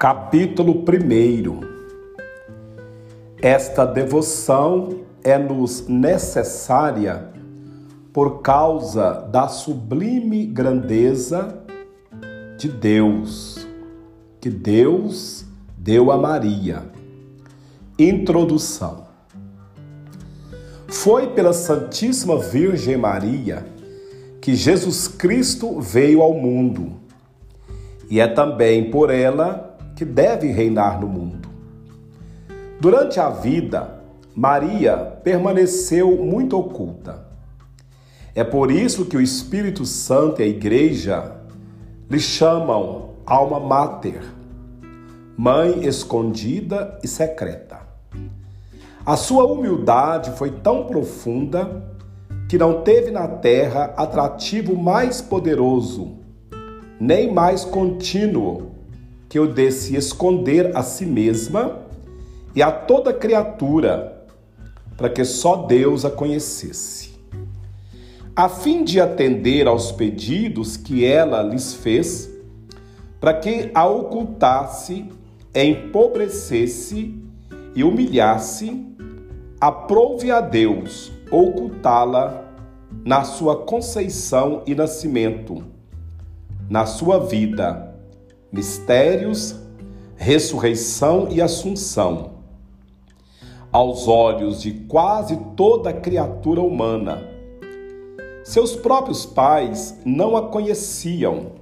[0.00, 1.60] Capítulo 1
[3.42, 7.28] Esta devoção é-nos necessária
[8.10, 11.62] por causa da sublime grandeza
[12.56, 13.68] de Deus,
[14.40, 15.44] que Deus
[15.76, 16.82] deu a Maria.
[17.98, 19.06] Introdução.
[20.88, 23.66] Foi pela Santíssima Virgem Maria
[24.40, 26.94] que Jesus Cristo veio ao mundo,
[28.08, 29.69] e é também por ela
[30.00, 31.46] que deve reinar no mundo.
[32.80, 34.00] Durante a vida,
[34.34, 37.26] Maria permaneceu muito oculta.
[38.34, 41.36] É por isso que o Espírito Santo e a Igreja
[42.08, 44.22] lhe chamam alma mater,
[45.36, 47.80] mãe escondida e secreta.
[49.04, 51.84] A sua humildade foi tão profunda
[52.48, 56.16] que não teve na terra atrativo mais poderoso,
[56.98, 58.79] nem mais contínuo
[59.30, 61.78] que o de se esconder a si mesma
[62.52, 64.26] e a toda criatura,
[64.96, 67.14] para que só Deus a conhecesse.
[68.34, 72.28] A fim de atender aos pedidos que ela lhes fez,
[73.20, 75.08] para que a ocultasse,
[75.54, 77.14] empobrecesse
[77.76, 78.84] e humilhasse,
[79.60, 82.46] aprove a Deus ocultá-la
[83.04, 85.62] na sua conceição e nascimento,
[86.68, 87.89] na sua vida
[88.52, 89.56] mistérios,
[90.16, 92.40] ressurreição e assunção.
[93.72, 97.22] Aos olhos de quase toda criatura humana.
[98.44, 101.52] Seus próprios pais não a conheciam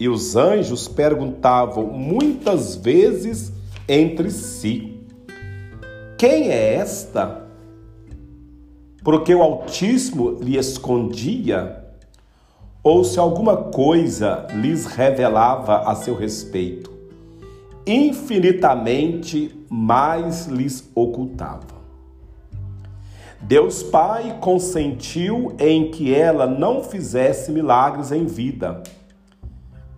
[0.00, 3.52] e os anjos perguntavam muitas vezes
[3.86, 4.98] entre si:
[6.16, 7.46] Quem é esta?
[9.04, 11.79] Porque o Altíssimo lhe escondia
[12.82, 16.90] ou se alguma coisa lhes revelava a seu respeito,
[17.86, 21.80] infinitamente mais lhes ocultava.
[23.40, 28.82] Deus Pai consentiu em que ela não fizesse milagres em vida,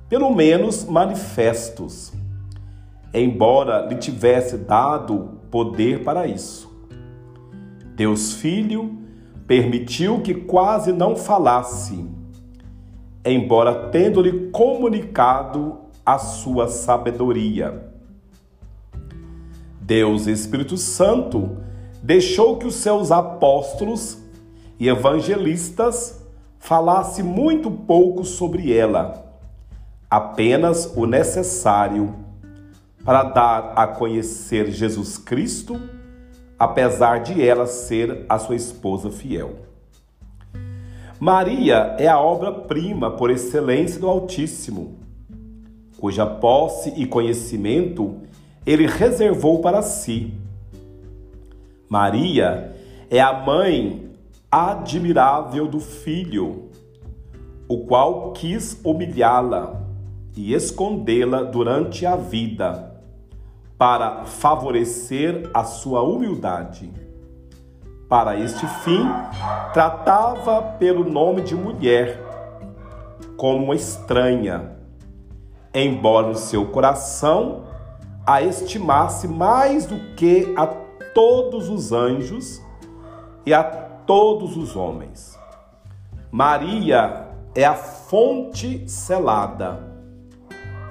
[0.08, 2.12] pelo menos manifestos,
[3.12, 6.70] embora lhe tivesse dado poder para isso.
[7.94, 8.98] Deus Filho
[9.46, 12.08] permitiu que quase não falasse
[13.24, 17.90] embora tendo-lhe comunicado a sua sabedoria.
[19.80, 21.58] Deus Espírito Santo
[22.02, 24.18] deixou que os seus apóstolos
[24.78, 26.26] e evangelistas
[26.58, 29.24] falassem muito pouco sobre ela,
[30.10, 32.14] apenas o necessário
[33.04, 35.80] para dar a conhecer Jesus Cristo,
[36.58, 39.71] apesar de ela ser a sua esposa fiel.
[41.24, 44.96] Maria é a obra-prima por excelência do Altíssimo,
[45.96, 48.16] cuja posse e conhecimento
[48.66, 50.34] ele reservou para si.
[51.88, 52.74] Maria
[53.08, 54.10] é a mãe
[54.50, 56.70] admirável do Filho,
[57.68, 59.80] o qual quis humilhá-la
[60.36, 63.00] e escondê-la durante a vida,
[63.78, 66.90] para favorecer a sua humildade.
[68.08, 69.06] Para este fim,
[69.72, 72.20] tratava pelo nome de mulher,
[73.36, 74.76] como uma estranha,
[75.74, 77.64] embora no seu coração
[78.26, 80.66] a estimasse mais do que a
[81.14, 82.62] todos os anjos
[83.44, 85.38] e a todos os homens.
[86.30, 89.92] Maria é a fonte selada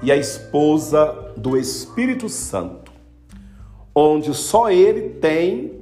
[0.01, 2.91] e a esposa do Espírito Santo,
[3.95, 5.79] onde só ele tem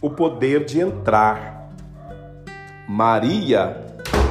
[0.00, 1.57] o poder de entrar.
[2.88, 3.84] Maria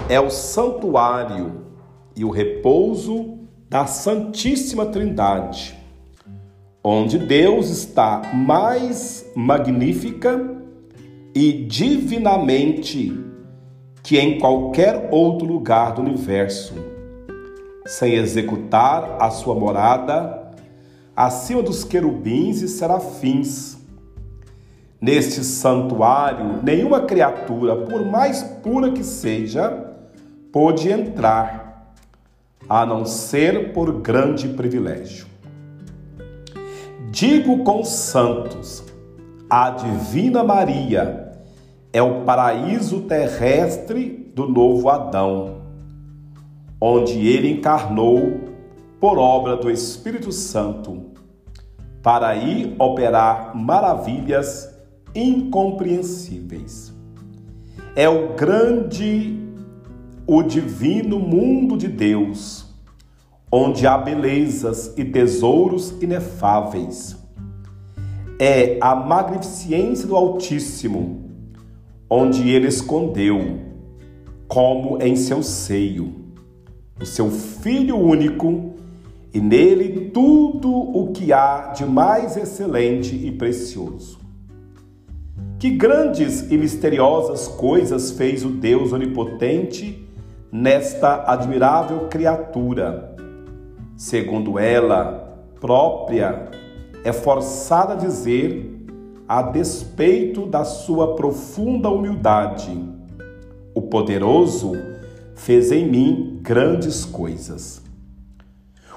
[0.10, 1.62] é o santuário
[2.16, 3.38] e o repouso
[3.70, 5.78] da Santíssima Trindade,
[6.84, 10.58] onde Deus está mais magnífica
[11.36, 13.16] e divinamente
[14.02, 16.74] que em qualquer outro lugar do universo,
[17.86, 20.52] sem executar a sua morada
[21.16, 23.77] acima dos querubins e serafins
[25.00, 29.94] Neste santuário, nenhuma criatura, por mais pura que seja,
[30.52, 31.94] pôde entrar,
[32.68, 35.28] a não ser por grande privilégio.
[37.12, 38.84] Digo com os santos,
[39.50, 41.32] a Divina Maria
[41.94, 45.62] é o paraíso terrestre do novo Adão,
[46.82, 48.42] onde ele encarnou
[49.00, 51.12] por obra do Espírito Santo,
[52.02, 54.77] para aí operar maravilhas
[55.18, 56.94] incompreensíveis.
[57.96, 59.40] É o grande,
[60.28, 62.68] o divino mundo de Deus,
[63.52, 67.18] onde há belezas e tesouros inefáveis.
[68.40, 71.26] É a magnificência do Altíssimo,
[72.08, 73.60] onde ele escondeu,
[74.48, 76.14] como em seu seio,
[77.02, 78.76] o seu Filho único,
[79.34, 84.27] e nele tudo o que há de mais excelente e precioso.
[85.60, 90.08] Que grandes e misteriosas coisas fez o Deus Onipotente
[90.52, 93.18] nesta admirável criatura
[93.98, 96.50] segundo ela própria,
[97.04, 98.86] é forçada a dizer,
[99.28, 102.80] a despeito da sua profunda humildade:
[103.74, 104.74] O poderoso
[105.34, 107.82] fez em mim grandes coisas.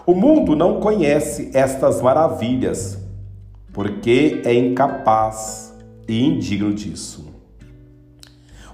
[0.07, 2.99] O mundo não conhece estas maravilhas,
[3.73, 5.70] porque é incapaz
[6.11, 7.25] e indigno disso.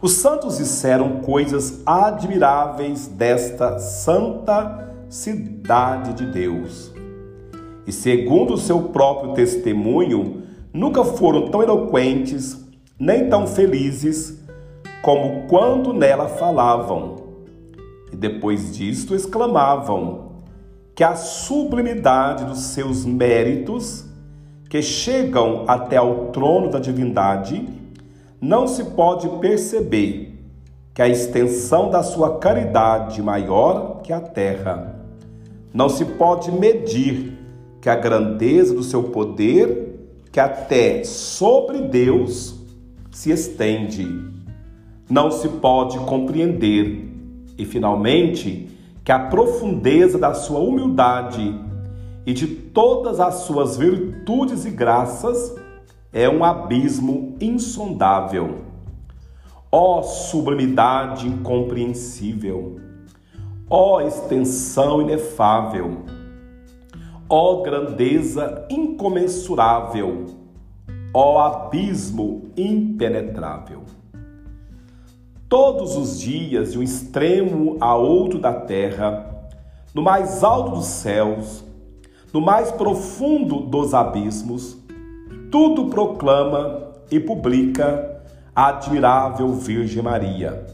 [0.01, 6.91] Os santos disseram coisas admiráveis desta santa cidade de Deus.
[7.87, 12.65] E segundo o seu próprio testemunho, nunca foram tão eloquentes
[12.99, 14.41] nem tão felizes
[15.03, 17.17] como quando nela falavam.
[18.11, 20.33] E depois disto exclamavam
[20.95, 24.06] que a sublimidade dos seus méritos,
[24.77, 27.67] que chegam até ao trono da divindade,
[28.39, 30.39] não se pode perceber
[30.93, 35.03] que a extensão da sua caridade maior que a terra
[35.73, 37.39] não se pode medir
[37.81, 42.61] que a grandeza do seu poder, que até sobre Deus
[43.11, 44.07] se estende.
[45.09, 47.15] Não se pode compreender.
[47.57, 48.69] E, finalmente,
[49.03, 51.59] que a profundeza da sua humildade
[52.27, 55.55] e de todas as suas virtudes e graças
[56.13, 58.63] é um abismo insondável.
[59.71, 62.81] Ó sublimidade incompreensível!
[63.69, 66.05] Ó extensão inefável,
[67.29, 70.27] ó grandeza incomensurável,
[71.13, 73.83] ó abismo impenetrável.
[75.49, 79.49] Todos os dias, de um extremo a outro da terra,
[79.93, 81.66] no mais alto dos céus,
[82.37, 84.77] no mais profundo dos abismos,
[85.51, 88.21] tudo proclama e publica
[88.55, 90.67] a admirável Virgem Maria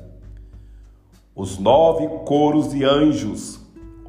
[1.36, 3.60] os nove coros de anjos,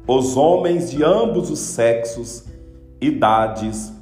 [0.04, 2.44] os homens de ambos os sexos,
[3.00, 3.92] idades,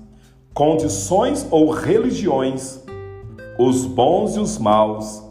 [0.54, 2.82] condições ou religiões,
[3.58, 5.22] os bons e os maus,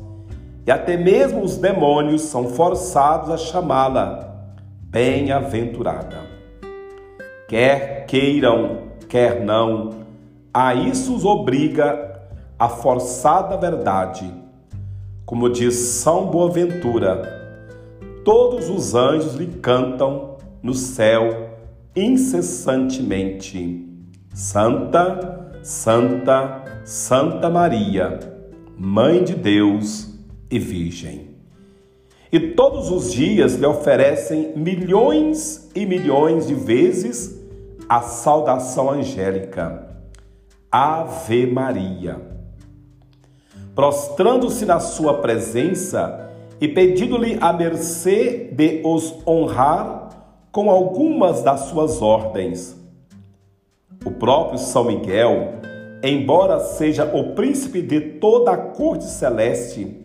[0.68, 4.46] e até mesmo os demônios são forçados a chamá-la
[4.92, 6.31] bem-aventurada.
[7.52, 10.06] Quer queiram, quer não,
[10.54, 12.22] a isso os obriga
[12.58, 14.34] a forçada verdade.
[15.26, 17.22] Como diz São Boaventura,
[18.24, 21.50] todos os anjos lhe cantam no céu
[21.94, 23.86] incessantemente.
[24.34, 28.18] Santa, Santa, Santa Maria,
[28.78, 30.18] Mãe de Deus
[30.50, 31.31] e Virgem.
[32.32, 37.40] E todos os dias lhe oferecem milhões e milhões de vezes
[37.90, 39.88] a saudação angélica.
[40.72, 42.22] Ave Maria.
[43.76, 46.22] Prostrando-se na sua presença,
[46.62, 50.10] e pedindo-lhe a mercê de os honrar
[50.52, 52.78] com algumas das suas ordens.
[54.06, 55.56] O próprio São Miguel,
[56.04, 60.01] embora seja o príncipe de toda a corte celeste,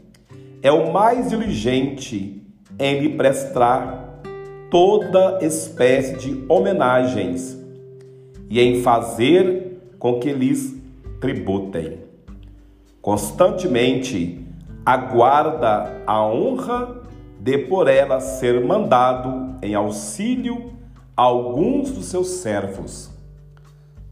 [0.67, 2.43] é o mais diligente
[2.77, 4.21] em lhe prestar
[4.69, 7.57] toda espécie de homenagens
[8.51, 10.75] e em fazer com que lhes
[11.21, 12.01] tributem.
[13.01, 14.45] Constantemente
[14.85, 17.01] aguarda a honra
[17.39, 20.73] de por ela ser mandado em auxílio
[21.17, 23.09] a alguns dos seus servos.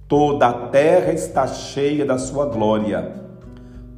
[0.07, 3.24] Toda a terra está cheia da sua glória,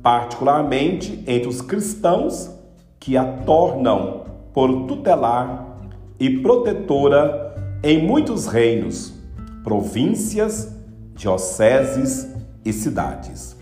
[0.07, 2.49] particularmente entre os cristãos
[3.01, 4.23] que a tornam
[4.55, 5.81] por tutelar
[6.21, 9.13] e protetora em muitos reinos,
[9.65, 10.73] províncias,
[11.13, 12.33] dioceses
[12.65, 13.57] e cidades.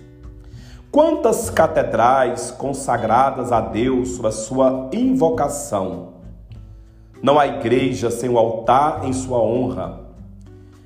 [0.91, 6.13] Quantas catedrais consagradas a Deus sob a sua invocação?
[7.23, 10.01] Não há igreja sem o altar em sua honra,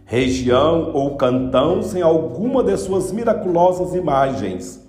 [0.05, 4.87] região ou cantão sem alguma de suas miraculosas imagens,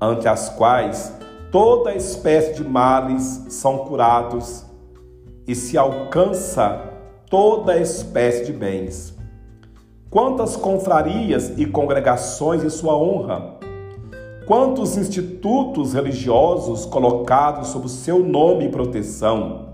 [0.00, 1.12] ante as quais
[1.50, 4.64] toda espécie de males são curados
[5.46, 6.92] e se alcança
[7.30, 9.14] toda espécie de bens.
[10.10, 13.56] Quantas confrarias e congregações em sua honra?
[14.46, 19.66] Quantos institutos religiosos colocados sob o seu nome e proteção?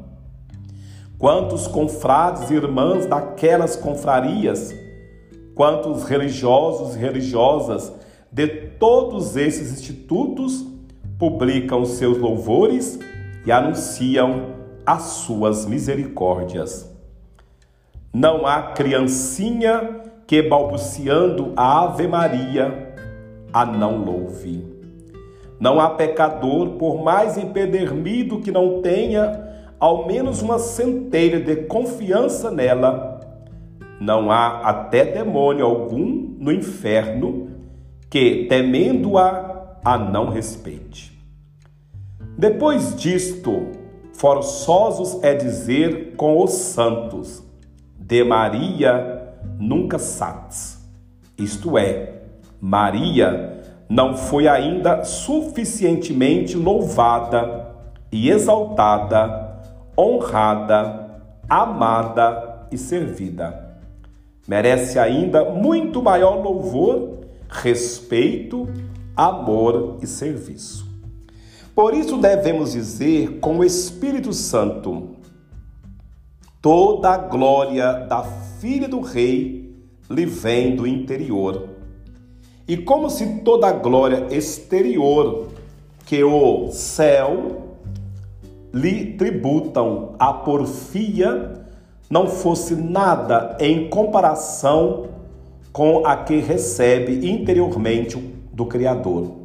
[1.19, 4.75] Quantos confrades e irmãs daquelas confrarias,
[5.55, 7.93] quantos religiosos e religiosas
[8.33, 10.67] de todos esses institutos
[11.19, 12.99] publicam seus louvores
[13.45, 14.55] e anunciam
[14.87, 16.91] as suas misericórdias.
[18.13, 22.95] Não há criancinha que, balbuciando a Ave Maria,
[23.53, 24.65] a não louve.
[25.61, 32.51] Não há pecador, por mais empedernido que não tenha ao menos uma centelha de confiança
[32.51, 33.21] nela,
[34.01, 37.53] não há até demônio algum no inferno
[38.13, 41.19] que, temendo-a, a não respeite.
[42.37, 43.69] Depois disto,
[44.13, 47.43] forçosos é dizer com os santos,
[47.99, 50.87] de Maria nunca satis.
[51.39, 52.25] Isto é,
[52.61, 57.75] Maria não foi ainda suficientemente louvada
[58.13, 59.59] e exaltada,
[59.99, 63.79] honrada, amada e servida.
[64.47, 67.12] Merece ainda muito maior louvor,
[67.53, 68.69] respeito,
[69.15, 70.87] amor e serviço.
[71.75, 75.11] Por isso devemos dizer com o Espírito Santo:
[76.61, 78.23] toda a glória da
[78.59, 79.75] filha do rei
[80.11, 81.69] lhe vem do interior
[82.67, 85.49] e como se toda a glória exterior
[86.07, 87.79] que o céu
[88.73, 91.67] lhe tributam a porfia
[92.09, 95.09] não fosse nada em comparação
[95.73, 98.19] com a que recebe interiormente
[98.53, 99.37] do Criador.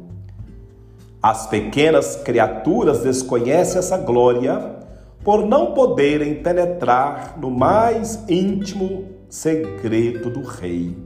[1.22, 4.76] As pequenas criaturas desconhecem essa glória
[5.24, 10.96] por não poderem penetrar no mais íntimo segredo do Rei.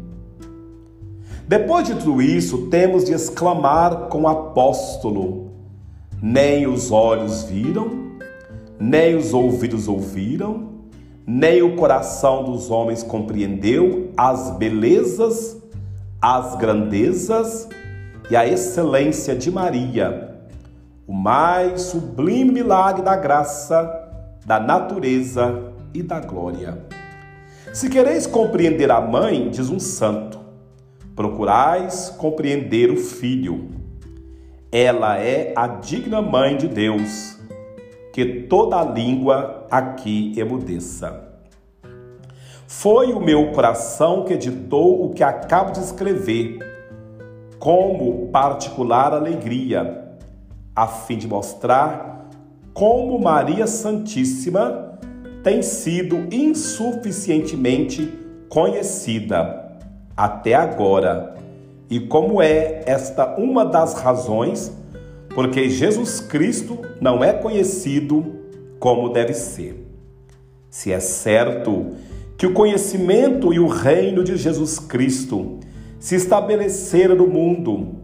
[1.46, 5.50] Depois de tudo isso, temos de exclamar com o apóstolo:
[6.20, 7.90] Nem os olhos viram,
[8.78, 10.71] nem os ouvidos ouviram,
[11.26, 15.56] nem o coração dos homens compreendeu as belezas,
[16.20, 17.68] as grandezas
[18.30, 20.38] e a excelência de Maria,
[21.06, 23.90] o mais sublime milagre da graça,
[24.44, 26.78] da natureza e da glória.
[27.72, 30.38] Se quereis compreender a mãe, diz um santo,
[31.14, 33.70] procurais compreender o Filho.
[34.70, 37.38] Ela é a digna mãe de Deus,
[38.12, 41.28] que toda língua aqui emudeça.
[42.66, 46.58] Foi o meu coração que editou o que acabo de escrever,
[47.58, 50.16] como particular alegria,
[50.74, 52.12] a fim de mostrar
[52.72, 54.98] como Maria Santíssima
[55.42, 58.12] tem sido insuficientemente
[58.48, 59.76] conhecida
[60.16, 61.36] até agora.
[61.90, 64.72] E como é esta uma das razões
[65.34, 68.40] porque Jesus Cristo não é conhecido
[68.78, 69.86] como deve ser.
[70.68, 71.92] Se é certo
[72.36, 75.60] que o conhecimento e o reino de Jesus Cristo
[75.98, 77.96] se estabeleceram no mundo,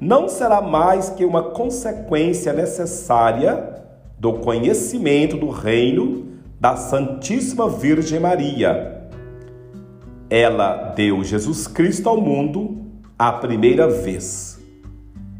[0.00, 3.82] não será mais que uma consequência necessária
[4.18, 6.26] do conhecimento do reino
[6.58, 8.94] da Santíssima Virgem Maria
[10.30, 12.82] ela deu Jesus Cristo ao mundo
[13.18, 14.53] a primeira vez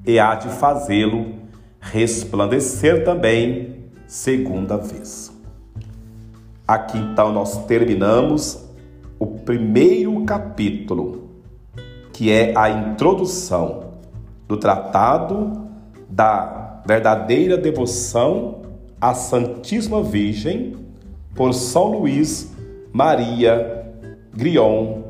[0.06, 1.34] e há de fazê-lo
[1.80, 5.32] resplandecer também segunda vez.
[6.66, 8.64] Aqui então nós terminamos
[9.18, 11.28] o primeiro capítulo,
[12.12, 13.92] que é a introdução
[14.48, 15.68] do tratado
[16.08, 18.62] da verdadeira devoção
[19.00, 20.76] à Santíssima Virgem
[21.34, 22.52] por São Luís
[22.92, 23.92] Maria
[24.32, 25.02] Grion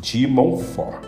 [0.00, 1.07] de Montfort.